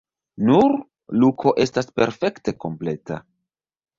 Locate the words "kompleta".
2.65-3.21